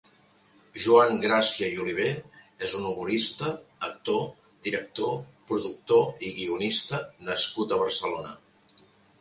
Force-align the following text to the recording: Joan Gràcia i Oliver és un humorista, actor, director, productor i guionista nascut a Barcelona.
Joan 0.85 1.19
Gràcia 1.25 1.67
i 1.73 1.77
Oliver 1.83 2.07
és 2.67 2.73
un 2.79 2.87
humorista, 2.91 3.51
actor, 3.89 4.25
director, 4.69 5.15
productor 5.53 6.27
i 6.31 6.35
guionista 6.41 7.03
nascut 7.29 7.77
a 7.77 7.81
Barcelona. 7.85 8.35